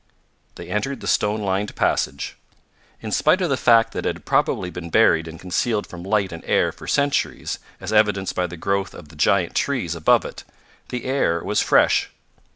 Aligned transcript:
They 0.55 0.67
entered 0.67 0.99
the 0.99 1.07
stone 1.07 1.41
lined 1.43 1.75
passage. 1.75 2.35
In 3.01 3.11
spite 3.11 3.39
of 3.39 3.51
the 3.51 3.55
fact 3.55 3.93
that 3.93 4.03
it 4.03 4.15
had 4.15 4.25
probably 4.25 4.71
been 4.71 4.89
buried 4.89 5.27
and 5.27 5.39
concealed 5.39 5.85
from 5.85 6.01
light 6.01 6.31
and 6.31 6.43
air 6.45 6.71
for 6.71 6.87
centuries, 6.87 7.59
as 7.79 7.93
evidenced 7.93 8.33
by 8.33 8.47
the 8.47 8.57
growth 8.57 8.95
of 8.95 9.09
the 9.09 9.15
giant 9.15 9.53
trees 9.53 9.93
above 9.93 10.25
it, 10.25 10.43
the 10.89 11.05
air 11.05 11.43
was 11.43 11.61
fresh. 11.61 12.09